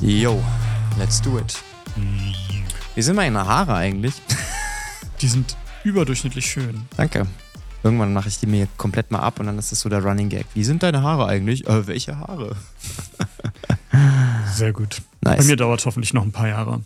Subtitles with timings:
[0.00, 0.42] Yo,
[0.98, 1.58] let's do it.
[2.94, 4.14] Wie sind meine Haare eigentlich?
[5.22, 6.82] Die sind überdurchschnittlich schön.
[6.98, 7.26] Danke.
[7.82, 10.28] Irgendwann mache ich die mir komplett mal ab und dann ist das so der Running
[10.28, 10.46] Gag.
[10.54, 11.66] Wie sind deine Haare eigentlich?
[11.66, 12.56] Äh, welche Haare?
[14.52, 15.00] Sehr gut.
[15.22, 15.38] Nice.
[15.38, 16.82] Bei mir dauert es hoffentlich noch ein paar Jahre.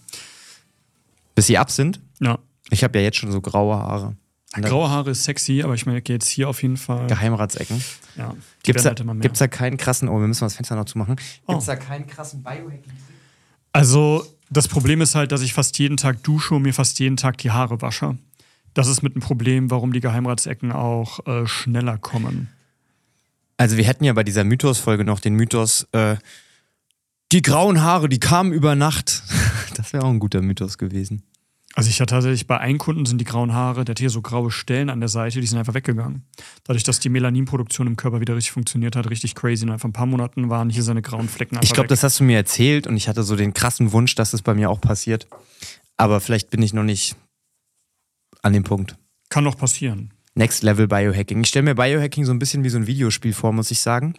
[1.34, 2.00] Bis sie ab sind?
[2.20, 2.38] Ja.
[2.70, 4.14] Ich habe ja jetzt schon so graue Haare.
[4.52, 7.06] Graue Haare ist sexy, aber ich merke jetzt hier auf jeden Fall.
[7.06, 7.82] Geheimratsecken.
[8.16, 9.22] Ja, Gibt's werden da, halt immer mehr.
[9.22, 11.16] gibt's da keinen krassen, oh, wir müssen das Fenster noch zumachen.
[11.46, 11.52] Oh.
[11.52, 12.92] Gibt's da keinen krassen Biohacking?
[13.72, 17.16] Also, das Problem ist halt, dass ich fast jeden Tag dusche und mir fast jeden
[17.16, 18.18] Tag die Haare wasche.
[18.74, 22.48] Das ist mit ein Problem, warum die Geheimratsecken auch äh, schneller kommen.
[23.56, 26.16] Also wir hätten ja bei dieser Mythos-Folge noch den Mythos, äh,
[27.30, 29.22] die grauen Haare, die kamen über Nacht.
[29.76, 31.22] Das wäre auch ein guter Mythos gewesen.
[31.74, 34.22] Also ich hatte tatsächlich bei einem Kunden sind die grauen Haare, der hat hier so
[34.22, 36.24] graue Stellen an der Seite, die sind einfach weggegangen.
[36.64, 39.64] Dadurch, dass die Melaninproduktion im Körper wieder richtig funktioniert hat, richtig crazy.
[39.64, 42.18] Und einfach ein paar Monaten waren hier seine grauen Flecken einfach Ich glaube, das hast
[42.18, 44.80] du mir erzählt und ich hatte so den krassen Wunsch, dass es bei mir auch
[44.80, 45.28] passiert.
[45.96, 47.14] Aber vielleicht bin ich noch nicht
[48.42, 48.96] an dem Punkt.
[49.28, 50.12] Kann noch passieren.
[50.34, 51.42] Next Level Biohacking.
[51.42, 54.14] Ich stelle mir Biohacking so ein bisschen wie so ein Videospiel vor, muss ich sagen.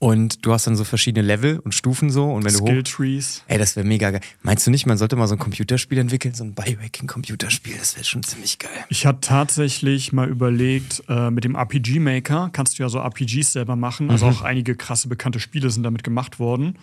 [0.00, 2.30] Und du hast dann so verschiedene Level und Stufen so.
[2.30, 2.68] Und wenn du hoch.
[2.68, 3.42] Skill Trees.
[3.48, 4.20] Ey, das wäre mega geil.
[4.42, 6.34] Meinst du nicht, man sollte mal so ein Computerspiel entwickeln?
[6.34, 7.76] So ein Biohacking-Computerspiel?
[7.76, 8.70] Das wäre schon ziemlich geil.
[8.90, 13.52] Ich hatte tatsächlich mal überlegt, äh, mit dem RPG Maker kannst du ja so RPGs
[13.52, 14.10] selber machen.
[14.10, 16.78] Also auch einige krasse bekannte Spiele sind damit gemacht worden.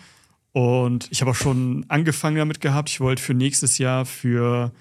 [0.52, 2.90] Und ich habe auch schon angefangen damit gehabt.
[2.90, 4.72] Ich wollte für nächstes Jahr für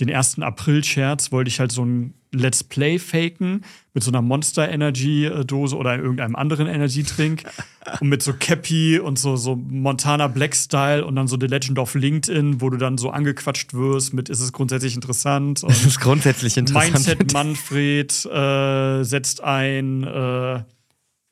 [0.00, 4.68] den ersten April-Scherz wollte ich halt so ein Let's Play faken mit so einer Monster
[4.68, 7.44] Energy Dose oder irgendeinem anderen Energy Drink
[8.00, 11.78] und mit so Cappy und so, so Montana Black Style und dann so The Legend
[11.78, 16.00] of LinkedIn, wo du dann so angequatscht wirst mit ist es grundsätzlich interessant und ist
[16.00, 16.92] grundsätzlich interessant.
[16.92, 20.62] Mindset Manfred äh, setzt ein äh,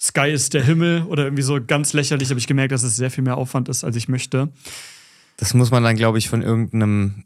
[0.01, 3.11] Sky ist der Himmel oder irgendwie so ganz lächerlich, habe ich gemerkt, dass es sehr
[3.11, 4.49] viel mehr Aufwand ist, als ich möchte.
[5.39, 7.25] Das muss man dann, glaube ich, von irgendeinem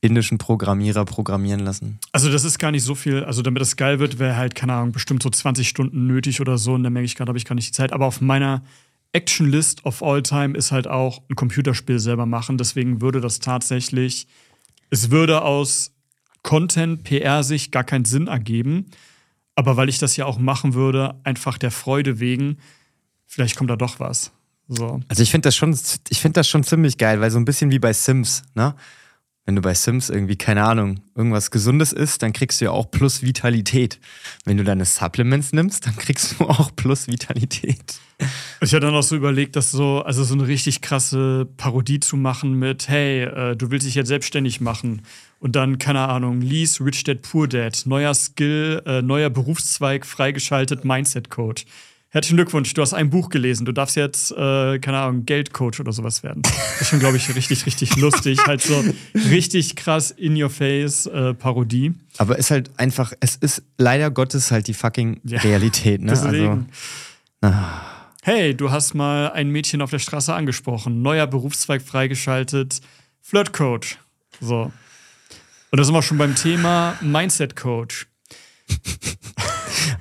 [0.00, 1.98] indischen Programmierer programmieren lassen.
[2.12, 4.74] Also das ist gar nicht so viel, also damit das geil wird, wäre halt, keine
[4.74, 7.44] Ahnung, bestimmt so 20 Stunden nötig oder so und da merke ich gerade, habe ich
[7.44, 7.92] gar nicht die Zeit.
[7.92, 8.62] Aber auf meiner
[9.12, 13.40] Action List of all time ist halt auch ein Computerspiel selber machen, deswegen würde das
[13.40, 14.28] tatsächlich,
[14.90, 15.92] es würde aus
[16.42, 18.86] Content, PR-Sicht gar keinen Sinn ergeben,
[19.56, 22.58] aber weil ich das ja auch machen würde, einfach der Freude wegen,
[23.26, 24.30] vielleicht kommt da doch was.
[24.68, 25.00] So.
[25.08, 25.76] Also ich finde das schon,
[26.08, 28.76] ich finde das schon ziemlich geil, weil so ein bisschen wie bei Sims, ne?
[29.48, 32.90] Wenn du bei Sims irgendwie, keine Ahnung, irgendwas Gesundes isst, dann kriegst du ja auch
[32.90, 33.98] plus Vitalität.
[34.44, 37.98] Wenn du deine Supplements nimmst, dann kriegst du auch plus Vitalität.
[38.60, 42.18] Ich hatte dann auch so überlegt, dass so, also so eine richtig krasse Parodie zu
[42.18, 45.00] machen mit, hey, äh, du willst dich jetzt selbstständig machen.
[45.40, 50.84] Und dann, keine Ahnung, Lease, Rich Dad, Poor Dad, neuer Skill, äh, neuer Berufszweig, freigeschaltet,
[50.84, 51.64] Mindset Coach.
[52.10, 53.66] Herzlichen Glückwunsch, du hast ein Buch gelesen.
[53.66, 56.40] Du darfst jetzt, äh, keine Ahnung, Geldcoach oder sowas werden.
[56.42, 58.38] Das ist schon, glaube ich, richtig, richtig lustig.
[58.46, 58.82] Halt so
[59.30, 61.92] richtig krass in your face äh, Parodie.
[62.16, 66.12] Aber ist halt einfach, es ist leider Gottes halt die fucking Ja, Realität, ne?
[66.12, 66.68] Deswegen.
[67.42, 67.56] Also,
[68.22, 71.02] Hey, du hast mal ein Mädchen auf der Straße angesprochen.
[71.02, 72.80] Neuer Berufszweig freigeschaltet.
[73.20, 73.98] Flirtcoach.
[74.40, 74.72] So.
[75.70, 78.06] Und da sind wir schon beim Thema Mindset Coach.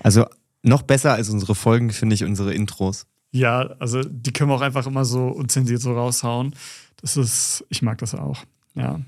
[0.02, 0.26] also
[0.68, 3.06] noch besser als unsere Folgen finde ich unsere Intros.
[3.32, 6.56] Ja, also die können wir auch einfach immer so unzensiert so raushauen.
[7.02, 8.44] Das ist, ich mag das auch.
[8.76, 9.00] Ja.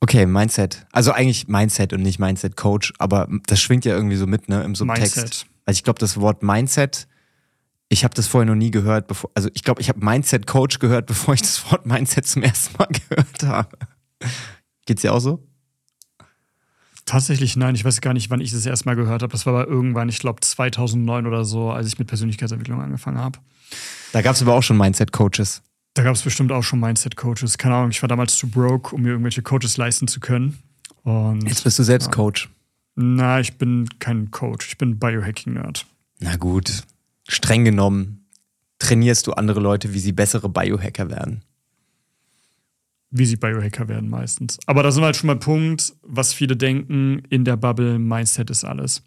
[0.00, 0.86] Okay, Mindset.
[0.92, 4.62] Also eigentlich Mindset und nicht Mindset Coach, aber das schwingt ja irgendwie so mit, ne,
[4.62, 5.16] im Subtext.
[5.16, 5.46] Mindset.
[5.64, 7.08] Also ich glaube, das Wort Mindset,
[7.88, 10.78] ich habe das vorher noch nie gehört, bevor, also ich glaube, ich habe Mindset Coach
[10.78, 13.76] gehört, bevor ich das Wort Mindset zum ersten Mal gehört habe.
[14.86, 15.45] Geht's dir auch so?
[17.06, 19.32] Tatsächlich nein, ich weiß gar nicht, wann ich das erstmal gehört habe.
[19.32, 23.38] Das war aber irgendwann, ich glaube 2009 oder so, als ich mit Persönlichkeitsentwicklung angefangen habe.
[24.12, 25.62] Da gab es aber auch schon Mindset Coaches.
[25.96, 27.56] Da gab es bestimmt auch schon Mindset-Coaches.
[27.56, 30.58] Keine Ahnung, ich war damals zu broke, um mir irgendwelche Coaches leisten zu können.
[31.04, 32.50] Und Jetzt bist du selbst Coach.
[32.96, 35.86] na, ich bin kein Coach, ich bin Biohacking-Nerd.
[36.20, 36.82] Na gut,
[37.26, 38.26] streng genommen
[38.78, 41.40] trainierst du andere Leute, wie sie bessere Biohacker werden.
[43.10, 44.58] Wie sie Biohacker werden meistens.
[44.66, 48.50] Aber da sind wir halt schon mal Punkt, was viele denken, in der Bubble, Mindset
[48.50, 49.02] ist alles.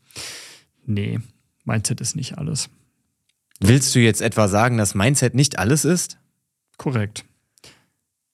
[0.85, 1.19] Nee,
[1.65, 2.69] Mindset ist nicht alles.
[3.59, 6.17] Willst du jetzt etwa sagen, dass Mindset nicht alles ist?
[6.77, 7.25] Korrekt.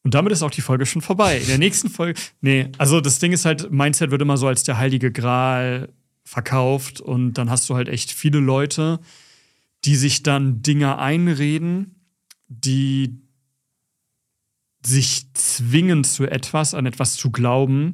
[0.04, 1.40] Und damit ist auch die Folge schon vorbei.
[1.40, 2.20] In der nächsten Folge.
[2.40, 5.90] Nee, also das Ding ist halt, Mindset wird immer so als der heilige Gral
[6.24, 9.00] verkauft und dann hast du halt echt viele Leute,
[9.84, 11.96] die sich dann Dinge einreden,
[12.48, 13.20] die
[14.86, 17.94] sich zwingen zu etwas, an etwas zu glauben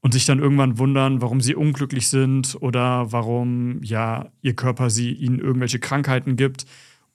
[0.00, 5.12] und sich dann irgendwann wundern, warum sie unglücklich sind oder warum ja ihr Körper sie
[5.12, 6.66] ihnen irgendwelche Krankheiten gibt,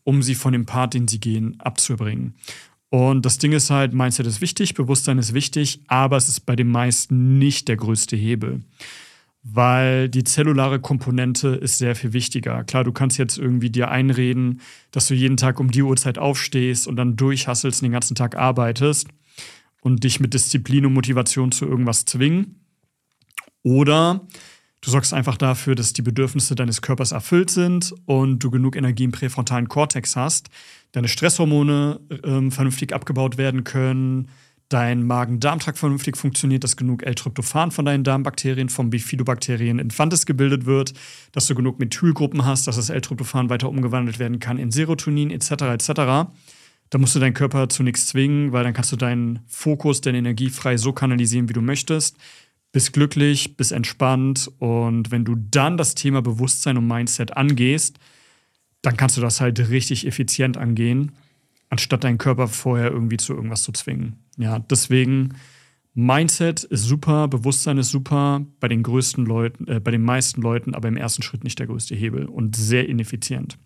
[0.03, 2.33] um sie von dem Part, den sie gehen, abzubringen.
[2.89, 6.55] Und das Ding ist halt, Mindset ist wichtig, Bewusstsein ist wichtig, aber es ist bei
[6.55, 8.61] den meisten nicht der größte Hebel.
[9.41, 12.63] Weil die zellulare Komponente ist sehr viel wichtiger.
[12.65, 14.59] Klar, du kannst jetzt irgendwie dir einreden,
[14.91, 18.35] dass du jeden Tag um die Uhrzeit aufstehst und dann durchhasselst und den ganzen Tag
[18.35, 19.07] arbeitest
[19.81, 22.65] und dich mit Disziplin und Motivation zu irgendwas zwingen.
[23.63, 24.27] Oder
[24.81, 29.03] du sorgst einfach dafür, dass die Bedürfnisse deines Körpers erfüllt sind und du genug Energie
[29.05, 30.49] im präfrontalen Kortex hast,
[30.91, 34.29] deine Stresshormone ähm, vernünftig abgebaut werden können,
[34.69, 40.93] dein Magen-Darm-Trakt vernünftig funktioniert, dass genug L-Tryptophan von deinen Darmbakterien, vom Bifidobakterien infantis gebildet wird,
[41.31, 45.51] dass du genug Methylgruppen hast, dass das L-Tryptophan weiter umgewandelt werden kann in Serotonin etc.
[45.51, 45.87] etc.
[46.91, 50.19] Da musst du deinen Körper zu nichts zwingen, weil dann kannst du deinen Fokus, deine
[50.19, 52.17] Energie frei so kanalisieren, wie du möchtest
[52.71, 57.97] bist glücklich, bist entspannt und wenn du dann das Thema Bewusstsein und Mindset angehst,
[58.81, 61.11] dann kannst du das halt richtig effizient angehen,
[61.69, 64.17] anstatt deinen Körper vorher irgendwie zu irgendwas zu zwingen.
[64.37, 65.35] Ja, deswegen
[65.93, 70.73] Mindset ist super, Bewusstsein ist super, bei den größten Leuten, äh, bei den meisten Leuten,
[70.73, 73.57] aber im ersten Schritt nicht der größte Hebel und sehr ineffizient.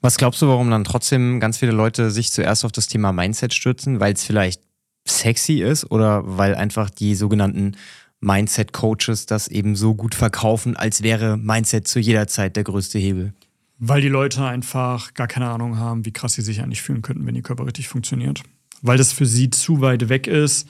[0.00, 3.52] Was glaubst du, warum dann trotzdem ganz viele Leute sich zuerst auf das Thema Mindset
[3.52, 3.98] stürzen?
[3.98, 4.62] Weil es vielleicht
[5.06, 7.76] sexy ist oder weil einfach die sogenannten
[8.20, 13.32] Mindset-Coaches das eben so gut verkaufen, als wäre Mindset zu jeder Zeit der größte Hebel?
[13.78, 17.26] Weil die Leute einfach gar keine Ahnung haben, wie krass sie sich eigentlich fühlen könnten,
[17.26, 18.42] wenn ihr Körper richtig funktioniert.
[18.82, 20.68] Weil das für sie zu weit weg ist,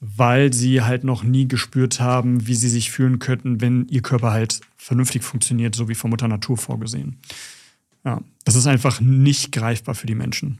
[0.00, 4.32] weil sie halt noch nie gespürt haben, wie sie sich fühlen könnten, wenn ihr Körper
[4.32, 7.18] halt vernünftig funktioniert, so wie von Mutter Natur vorgesehen.
[8.04, 10.58] Ja, das ist einfach nicht greifbar für die Menschen.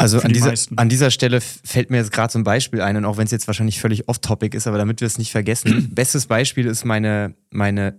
[0.00, 3.04] Also an dieser, an dieser Stelle fällt mir jetzt gerade so ein Beispiel ein, und
[3.04, 5.90] auch wenn es jetzt wahrscheinlich völlig off-topic ist, aber damit wir es nicht vergessen.
[5.94, 7.98] Bestes Beispiel ist meine, meine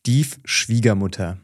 [0.00, 1.38] Stiefschwiegermutter.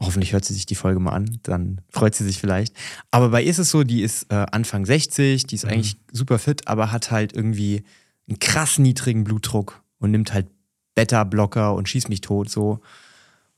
[0.00, 2.72] Hoffentlich hört sie sich die Folge mal an, dann freut sie sich vielleicht.
[3.10, 5.70] Aber bei ihr ist es so, die ist äh, Anfang 60, die ist mhm.
[5.70, 7.82] eigentlich super fit, aber hat halt irgendwie
[8.28, 10.46] einen krass niedrigen Blutdruck und nimmt halt
[10.94, 12.80] Beta-Blocker und schießt mich tot, so.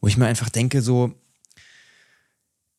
[0.00, 1.14] Wo ich mir einfach denke, so,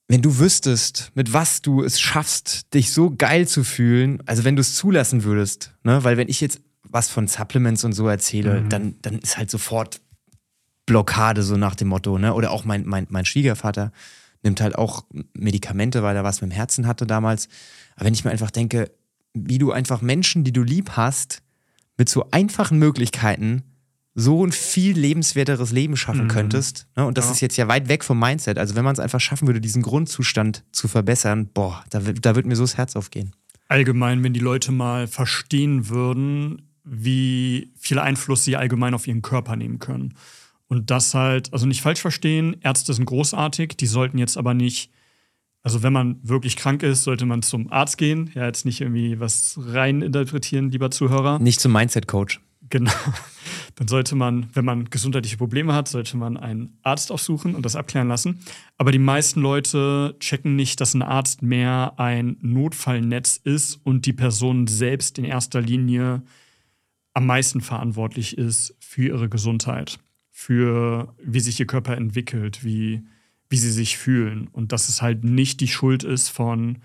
[0.08, 4.56] wenn du wüsstest, mit was du es schaffst, dich so geil zu fühlen, also wenn
[4.56, 8.62] du es zulassen würdest, ne, weil wenn ich jetzt was von Supplements und so erzähle,
[8.62, 8.70] mhm.
[8.70, 10.02] dann, dann ist halt sofort
[10.92, 12.34] Blockade, so nach dem Motto, ne?
[12.34, 13.92] Oder auch mein, mein, mein Schwiegervater
[14.44, 17.48] nimmt halt auch Medikamente, weil er was mit dem Herzen hatte damals.
[17.96, 18.92] Aber wenn ich mir einfach denke,
[19.34, 21.42] wie du einfach Menschen, die du lieb hast,
[21.98, 23.64] mit so einfachen Möglichkeiten
[24.14, 26.30] so ein viel lebenswerteres Leben schaffen mhm.
[26.30, 26.88] könntest.
[26.98, 27.06] Ne?
[27.06, 27.32] Und das ja.
[27.32, 28.58] ist jetzt ja weit weg vom Mindset.
[28.58, 32.46] Also wenn man es einfach schaffen würde, diesen Grundzustand zu verbessern, boah, da, da wird
[32.46, 33.32] mir so das Herz aufgehen.
[33.70, 39.56] Allgemein, wenn die Leute mal verstehen würden, wie viel Einfluss sie allgemein auf ihren Körper
[39.56, 40.16] nehmen können.
[40.72, 44.90] Und das halt, also nicht falsch verstehen, Ärzte sind großartig, die sollten jetzt aber nicht,
[45.64, 48.32] also wenn man wirklich krank ist, sollte man zum Arzt gehen.
[48.36, 51.40] Ja, jetzt nicht irgendwie was rein interpretieren, lieber Zuhörer.
[51.40, 52.40] Nicht zum Mindset-Coach.
[52.70, 52.94] Genau.
[53.76, 57.76] Dann sollte man, wenn man gesundheitliche Probleme hat, sollte man einen Arzt aufsuchen und das
[57.76, 58.40] abklären lassen.
[58.78, 64.14] Aber die meisten Leute checken nicht, dass ein Arzt mehr ein Notfallnetz ist und die
[64.14, 66.24] Person selbst in erster Linie
[67.14, 70.00] am meisten verantwortlich ist für ihre Gesundheit,
[70.42, 73.04] für wie sich ihr Körper entwickelt, wie,
[73.50, 74.48] wie sie sich fühlen.
[74.48, 76.80] Und dass es halt nicht die Schuld ist von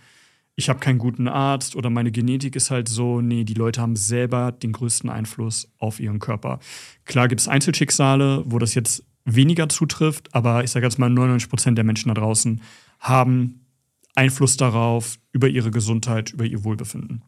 [0.59, 3.23] ich habe keinen guten Arzt oder meine Genetik ist halt so.
[3.23, 6.61] Nee, die Leute haben selber den größten Einfluss auf ihren Körper.
[7.07, 11.49] Klar gibt es Einzelschicksale, wo das jetzt weniger zutrifft, aber ich sage jetzt mal, 99
[11.49, 12.61] Prozent der Menschen da draußen
[13.01, 13.67] haben
[14.15, 17.23] Einfluss darauf, über ihre Gesundheit, über ihr Wohlbefinden.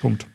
[0.00, 0.26] Punkt.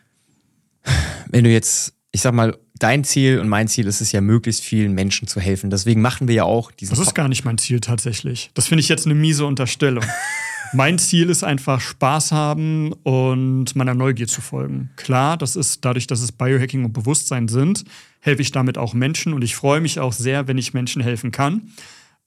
[1.30, 4.64] Wenn du jetzt, ich sag mal, dein Ziel und mein Ziel ist es ja, möglichst
[4.64, 5.70] vielen Menschen zu helfen.
[5.70, 6.96] Deswegen machen wir ja auch diesen.
[6.96, 8.50] Das ist gar nicht mein Ziel tatsächlich.
[8.54, 10.04] Das finde ich jetzt eine miese Unterstellung.
[10.74, 14.90] mein Ziel ist einfach Spaß haben und meiner Neugier zu folgen.
[14.96, 17.84] Klar, das ist dadurch, dass es Biohacking und Bewusstsein sind,
[18.22, 21.32] helfe ich damit auch Menschen und ich freue mich auch sehr, wenn ich Menschen helfen
[21.32, 21.72] kann.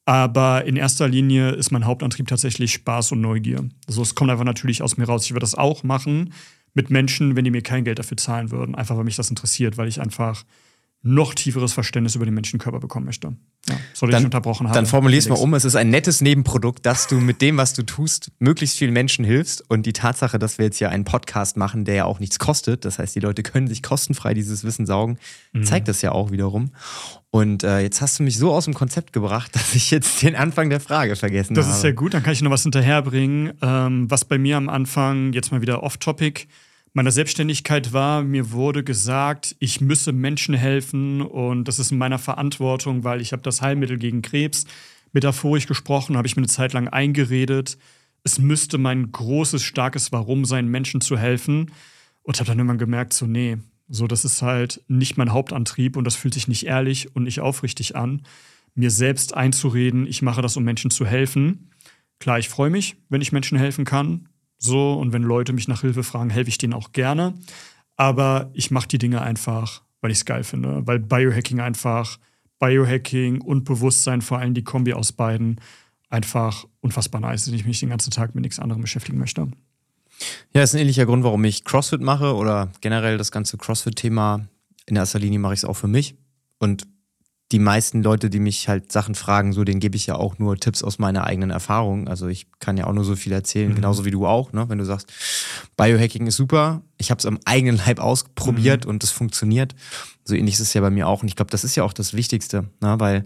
[0.04, 3.64] Aber in erster Linie ist mein Hauptantrieb tatsächlich Spaß und Neugier.
[3.86, 5.24] Also es kommt einfach natürlich aus mir raus.
[5.24, 6.32] Ich würde das auch machen
[6.74, 8.74] mit Menschen, wenn die mir kein Geld dafür zahlen würden.
[8.74, 10.44] Einfach weil mich das interessiert, weil ich einfach
[11.04, 13.34] noch tieferes Verständnis über den Menschenkörper bekommen möchte.
[13.68, 14.74] Ja, soll ich dann, unterbrochen haben.
[14.74, 15.52] Dann formulier es mal um.
[15.54, 19.24] Es ist ein nettes Nebenprodukt, dass du mit dem, was du tust, möglichst vielen Menschen
[19.24, 19.68] hilfst.
[19.68, 22.84] Und die Tatsache, dass wir jetzt hier einen Podcast machen, der ja auch nichts kostet,
[22.84, 25.18] das heißt, die Leute können sich kostenfrei dieses Wissen saugen,
[25.52, 25.64] mhm.
[25.64, 26.70] zeigt das ja auch wiederum.
[27.34, 30.36] Und äh, jetzt hast du mich so aus dem Konzept gebracht, dass ich jetzt den
[30.36, 31.70] Anfang der Frage vergessen das habe.
[31.70, 33.54] Das ist sehr gut, dann kann ich noch was hinterherbringen.
[33.62, 36.46] Ähm, was bei mir am Anfang, jetzt mal wieder off-topic,
[36.92, 42.18] meiner Selbstständigkeit war, mir wurde gesagt, ich müsse Menschen helfen und das ist in meiner
[42.18, 44.66] Verantwortung, weil ich habe das Heilmittel gegen Krebs,
[45.12, 47.78] metaphorisch gesprochen, habe ich mir eine Zeit lang eingeredet,
[48.24, 51.70] es müsste mein großes, starkes Warum sein, Menschen zu helfen.
[52.24, 53.58] Und habe dann irgendwann gemerkt, so, nee,
[53.92, 57.40] so, das ist halt nicht mein Hauptantrieb und das fühlt sich nicht ehrlich und nicht
[57.40, 58.22] aufrichtig an,
[58.74, 61.70] mir selbst einzureden, ich mache das, um Menschen zu helfen.
[62.18, 64.30] Klar, ich freue mich, wenn ich Menschen helfen kann.
[64.56, 67.34] So, und wenn Leute mich nach Hilfe fragen, helfe ich denen auch gerne.
[67.96, 70.86] Aber ich mache die Dinge einfach, weil ich es geil finde.
[70.86, 72.18] Weil Biohacking einfach,
[72.60, 75.60] Biohacking und Bewusstsein, vor allem die Kombi aus beiden,
[76.08, 79.48] einfach unfassbar nice, wenn ich mich den ganzen Tag mit nichts anderem beschäftigen möchte.
[80.54, 84.46] Ja, ist ein ähnlicher Grund, warum ich CrossFit mache oder generell das ganze CrossFit-Thema.
[84.86, 86.14] In erster Linie mache ich es auch für mich.
[86.58, 86.86] Und
[87.52, 90.56] die meisten Leute, die mich halt Sachen fragen, so denen gebe ich ja auch nur
[90.56, 92.08] Tipps aus meiner eigenen Erfahrung.
[92.08, 93.74] Also ich kann ja auch nur so viel erzählen, mhm.
[93.74, 94.52] genauso wie du auch.
[94.52, 94.68] Ne?
[94.68, 95.12] Wenn du sagst,
[95.76, 98.90] Biohacking ist super, ich habe es am eigenen Leib ausprobiert mhm.
[98.90, 99.74] und es funktioniert.
[100.24, 101.22] So ähnlich ist es ja bei mir auch.
[101.22, 102.98] Und ich glaube, das ist ja auch das Wichtigste, ne?
[102.98, 103.24] weil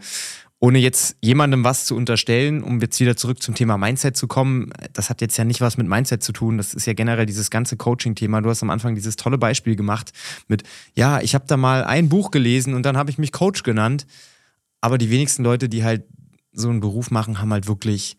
[0.59, 4.71] ohne jetzt jemandem was zu unterstellen, um jetzt wieder zurück zum Thema Mindset zu kommen,
[4.95, 6.57] das hat jetzt ja nicht was mit Mindset zu tun.
[6.57, 8.41] Das ist ja generell dieses ganze Coaching-Thema.
[8.41, 10.13] Du hast am Anfang dieses tolle Beispiel gemacht
[10.49, 10.63] mit,
[10.95, 14.07] ja, ich habe da mal ein Buch gelesen und dann habe ich mich Coach genannt.
[14.81, 16.05] Aber die wenigsten Leute, die halt
[16.53, 18.17] so einen Beruf machen, haben halt wirklich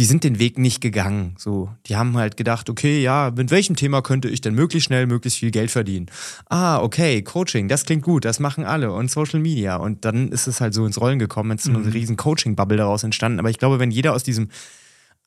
[0.00, 1.34] die sind den Weg nicht gegangen.
[1.36, 5.06] So, die haben halt gedacht, okay, ja, mit welchem Thema könnte ich denn möglichst schnell
[5.06, 6.06] möglichst viel Geld verdienen?
[6.48, 9.76] Ah, okay, Coaching, das klingt gut, das machen alle und Social Media.
[9.76, 11.82] Und dann ist es halt so ins Rollen gekommen, jetzt ist mhm.
[11.82, 13.40] eine riesen Coaching-Bubble daraus entstanden.
[13.40, 14.48] Aber ich glaube, wenn jeder aus diesem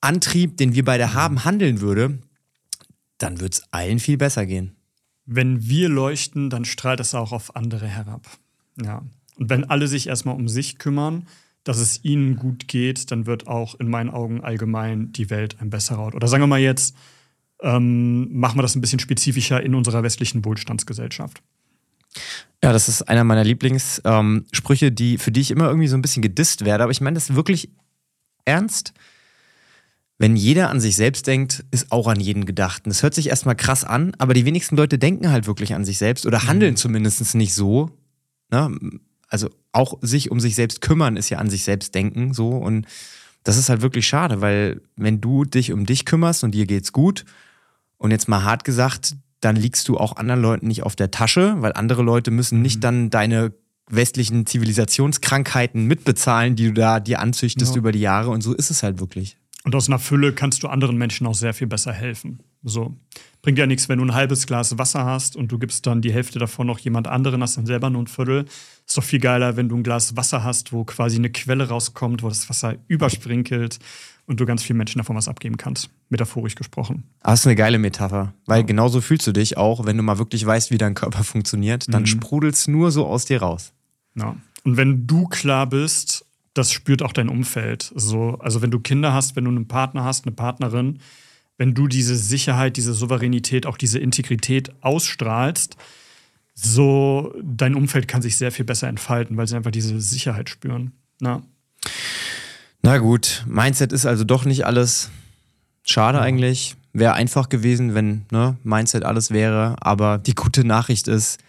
[0.00, 2.18] Antrieb, den wir beide haben, handeln würde,
[3.18, 4.74] dann würde es allen viel besser gehen.
[5.24, 8.26] Wenn wir leuchten, dann strahlt es auch auf andere herab.
[8.82, 9.02] Ja.
[9.36, 11.28] Und wenn alle sich erstmal um sich kümmern,
[11.64, 15.70] dass es ihnen gut geht, dann wird auch in meinen Augen allgemein die Welt ein
[15.70, 16.14] besserer Ort.
[16.14, 16.94] Oder sagen wir mal jetzt,
[17.62, 21.42] ähm, machen wir das ein bisschen spezifischer in unserer westlichen Wohlstandsgesellschaft.
[22.62, 26.02] Ja, das ist einer meiner Lieblingssprüche, ähm, die, für die ich immer irgendwie so ein
[26.02, 26.84] bisschen gedisst werde.
[26.84, 27.70] Aber ich meine das wirklich
[28.44, 28.92] ernst.
[30.18, 32.84] Wenn jeder an sich selbst denkt, ist auch an jeden gedacht.
[32.84, 35.84] Und das hört sich erstmal krass an, aber die wenigsten Leute denken halt wirklich an
[35.84, 36.76] sich selbst oder handeln mhm.
[36.76, 37.90] zumindest nicht so.
[38.50, 38.78] Ne?
[39.28, 42.86] Also auch sich um sich selbst kümmern ist ja an sich selbst denken so und
[43.44, 46.92] das ist halt wirklich schade, weil wenn du dich um dich kümmerst und dir geht's
[46.92, 47.24] gut
[47.98, 51.56] und jetzt mal hart gesagt, dann liegst du auch anderen Leuten nicht auf der Tasche,
[51.58, 52.80] weil andere Leute müssen nicht mhm.
[52.80, 53.52] dann deine
[53.88, 57.78] westlichen Zivilisationskrankheiten mitbezahlen, die du da dir anzüchtest ja.
[57.78, 59.36] über die Jahre und so ist es halt wirklich.
[59.64, 62.40] Und aus einer Fülle kannst du anderen Menschen auch sehr viel besser helfen.
[62.64, 62.96] So.
[63.42, 66.12] Bringt ja nichts, wenn du ein halbes Glas Wasser hast und du gibst dann die
[66.12, 68.46] Hälfte davon noch jemand anderen, hast dann selber nur ein Viertel.
[68.86, 72.22] Ist doch viel geiler, wenn du ein Glas Wasser hast, wo quasi eine Quelle rauskommt,
[72.22, 73.78] wo das Wasser übersprinkelt
[74.26, 75.90] und du ganz vielen Menschen davon was abgeben kannst.
[76.08, 77.04] Metaphorisch gesprochen.
[77.22, 78.66] Das ist eine geile Metapher, weil ja.
[78.66, 82.02] genauso fühlst du dich auch, wenn du mal wirklich weißt, wie dein Körper funktioniert, dann
[82.02, 82.06] mhm.
[82.06, 83.72] sprudelst nur so aus dir raus.
[84.14, 84.36] Ja.
[84.64, 87.92] Und wenn du klar bist, das spürt auch dein Umfeld.
[87.94, 91.00] So, also wenn du Kinder hast, wenn du einen Partner hast, eine Partnerin,
[91.56, 95.76] wenn du diese Sicherheit, diese Souveränität, auch diese Integrität ausstrahlst,
[96.54, 100.92] so dein Umfeld kann sich sehr viel besser entfalten, weil sie einfach diese Sicherheit spüren.
[101.20, 101.42] Na,
[102.82, 105.10] Na gut, Mindset ist also doch nicht alles.
[105.82, 106.24] Schade ja.
[106.24, 106.76] eigentlich.
[106.92, 109.76] Wäre einfach gewesen, wenn ne, Mindset alles wäre.
[109.80, 111.40] Aber die gute Nachricht ist,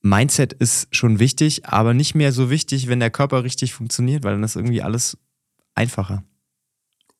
[0.00, 4.32] Mindset ist schon wichtig, aber nicht mehr so wichtig, wenn der Körper richtig funktioniert, weil
[4.32, 5.18] dann ist irgendwie alles
[5.74, 6.22] einfacher.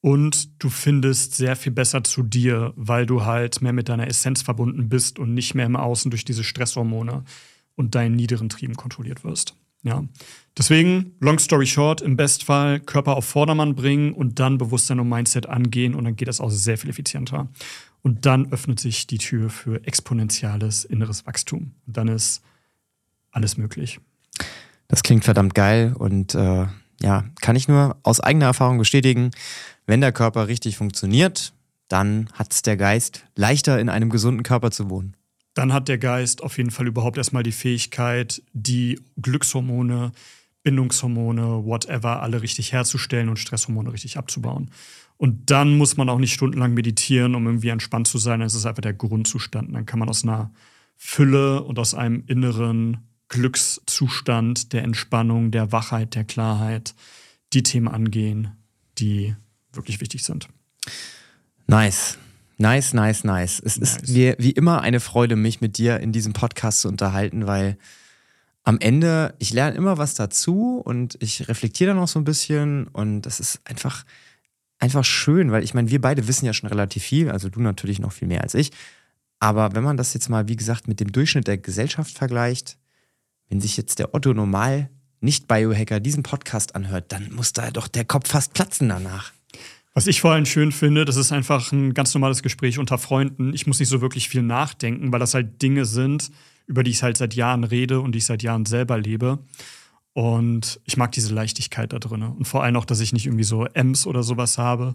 [0.01, 4.43] Und du findest sehr viel besser zu dir, weil du halt mehr mit deiner Essenz
[4.43, 7.25] verbunden bist und nicht mehr im Außen durch diese Stresshormone
[7.75, 9.55] und deinen niederen Trieben kontrolliert wirst.
[9.83, 10.05] Ja.
[10.57, 15.47] Deswegen, long story short, im Bestfall Körper auf Vordermann bringen und dann Bewusstsein und Mindset
[15.47, 17.49] angehen und dann geht das auch sehr viel effizienter.
[18.03, 21.73] Und dann öffnet sich die Tür für exponentielles inneres Wachstum.
[21.87, 22.43] Und dann ist
[23.31, 24.01] alles möglich.
[24.89, 26.67] Das klingt verdammt geil und äh,
[27.01, 29.31] ja, kann ich nur aus eigener Erfahrung bestätigen.
[29.87, 31.53] Wenn der Körper richtig funktioniert,
[31.89, 35.17] dann hat es der Geist leichter in einem gesunden Körper zu wohnen.
[35.55, 40.13] Dann hat der Geist auf jeden Fall überhaupt erstmal die Fähigkeit, die Glückshormone,
[40.63, 44.71] Bindungshormone, whatever, alle richtig herzustellen und Stresshormone richtig abzubauen.
[45.17, 48.41] Und dann muss man auch nicht stundenlang meditieren, um irgendwie entspannt zu sein.
[48.41, 49.75] Es ist einfach der Grundzustand.
[49.75, 50.53] Dann kann man aus einer
[50.97, 56.95] Fülle und aus einem inneren Glückszustand der Entspannung, der Wachheit, der Klarheit
[57.53, 58.53] die Themen angehen,
[58.99, 59.35] die
[59.73, 60.49] wirklich wichtig sind.
[61.67, 62.19] Nice.
[62.59, 63.61] Nice, nice, nice.
[63.65, 63.97] Es nice.
[63.97, 67.79] ist wie, wie immer eine Freude, mich mit dir in diesem Podcast zu unterhalten, weil
[68.65, 72.89] am Ende, ich lerne immer was dazu und ich reflektiere dann auch so ein bisschen
[72.89, 74.05] und das ist einfach,
[74.79, 78.01] einfach schön, weil ich meine, wir beide wissen ja schon relativ viel, also du natürlich
[78.01, 78.73] noch viel mehr als ich.
[79.39, 82.77] Aber wenn man das jetzt mal, wie gesagt, mit dem Durchschnitt der Gesellschaft vergleicht,
[83.49, 84.91] wenn sich jetzt der Otto normal
[85.21, 89.33] nicht Biohacker diesen Podcast anhört, dann muss da doch der Kopf fast platzen danach.
[89.95, 93.53] Was ich vor allem schön finde, das ist einfach ein ganz normales Gespräch unter Freunden.
[93.53, 96.31] Ich muss nicht so wirklich viel nachdenken, weil das halt Dinge sind,
[96.67, 99.41] über die ich halt seit Jahren rede und die ich seit Jahren selber lebe.
[100.13, 102.23] Und ich mag diese Leichtigkeit da drin.
[102.23, 104.95] Und vor allem auch, dass ich nicht irgendwie so M's oder sowas habe.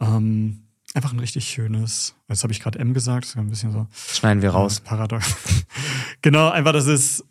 [0.00, 0.64] Ähm,
[0.94, 3.86] einfach ein richtig schönes, jetzt habe ich gerade M gesagt, das ist ein bisschen so.
[4.12, 4.78] Schneiden wir raus.
[4.78, 5.34] Äh, paradox.
[6.22, 7.24] genau, einfach, dass es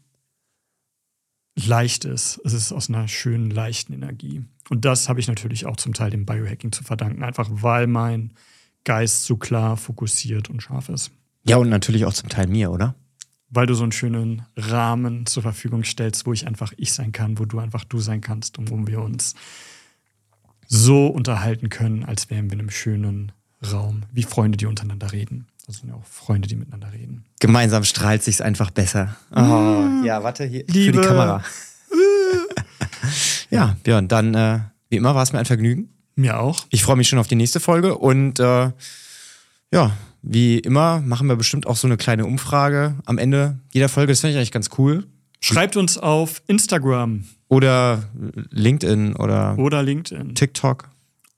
[1.56, 2.42] leicht ist.
[2.44, 4.44] Es ist aus einer schönen, leichten Energie.
[4.70, 8.34] Und das habe ich natürlich auch zum Teil dem Biohacking zu verdanken, einfach weil mein
[8.84, 11.12] Geist so klar fokussiert und scharf ist.
[11.44, 12.96] Ja, und natürlich auch zum Teil mir, oder?
[13.50, 17.38] Weil du so einen schönen Rahmen zur Verfügung stellst, wo ich einfach ich sein kann,
[17.38, 19.36] wo du einfach du sein kannst und wo wir uns
[20.68, 23.32] so unterhalten können, als wären wir in einem schönen
[23.72, 25.48] Raum, wie Freunde, die untereinander reden.
[25.66, 27.24] Das sind ja auch Freunde, die miteinander reden.
[27.40, 29.16] Gemeinsam strahlt sich's einfach besser.
[29.34, 30.04] Oh, Mm.
[30.04, 30.98] ja, warte hier Liebe.
[30.98, 31.44] für die Kamera.
[33.50, 35.90] ja, Björn, dann äh, wie immer war es mir ein Vergnügen.
[36.16, 36.66] Mir auch.
[36.70, 38.72] Ich freue mich schon auf die nächste Folge und äh,
[39.72, 39.92] ja,
[40.22, 44.12] wie immer machen wir bestimmt auch so eine kleine Umfrage am Ende jeder Folge.
[44.12, 45.06] Das finde ich eigentlich ganz cool.
[45.42, 48.04] Schreibt uns auf Instagram Oder
[48.52, 50.90] LinkedIn oder oder LinkedIn TikTok.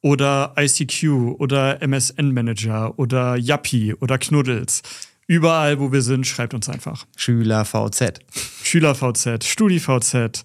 [0.05, 4.83] Oder ICQ oder MSN Manager oder Yappi oder Knuddels.
[5.25, 7.07] Überall, wo wir sind, schreibt uns einfach.
[7.17, 8.19] Schüler VZ.
[8.61, 10.43] SchülerVZ, StudiVZ, äh,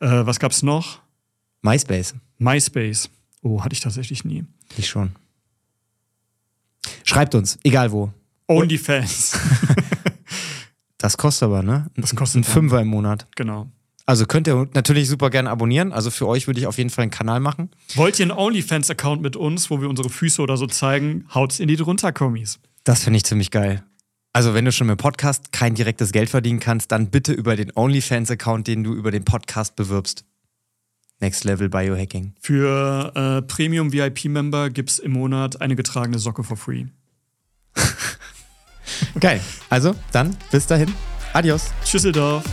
[0.00, 1.00] was gab's noch?
[1.60, 2.14] MySpace.
[2.38, 3.10] MySpace.
[3.42, 4.46] Oh, hatte ich tatsächlich nie.
[4.78, 5.10] Ich schon.
[7.04, 8.10] Schreibt uns, egal wo.
[8.48, 9.38] OnlyFans.
[10.96, 11.90] Das kostet aber, ne?
[11.96, 12.44] Das kostet ein.
[12.44, 13.26] Fünfer im Monat.
[13.36, 13.70] genau.
[14.06, 15.92] Also könnt ihr natürlich super gerne abonnieren.
[15.92, 17.70] Also für euch würde ich auf jeden Fall einen Kanal machen.
[17.94, 21.26] Wollt ihr einen OnlyFans-Account mit uns, wo wir unsere Füße oder so zeigen?
[21.34, 22.58] Haut's in die drunter, Kommis.
[22.84, 23.82] Das finde ich ziemlich geil.
[24.34, 27.56] Also wenn du schon mit dem Podcast kein direktes Geld verdienen kannst, dann bitte über
[27.56, 30.24] den OnlyFans-Account, den du über den Podcast bewirbst.
[31.20, 32.34] Next Level Biohacking.
[32.40, 36.86] Für äh, Premium-VIP-Member gibt's im Monat eine getragene Socke for free.
[39.20, 39.40] Geil.
[39.70, 40.92] Also dann bis dahin.
[41.32, 41.72] Adios.
[41.84, 42.44] Tschüsseldorf.